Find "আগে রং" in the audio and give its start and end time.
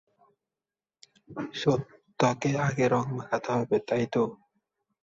2.67-3.05